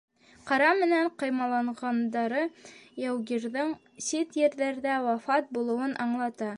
[0.51, 2.41] Ҡара менән ҡаймаланғандары
[3.05, 3.77] яугирҙың
[4.09, 6.49] сит ерҙәрҙә вафат булыуын аңлата.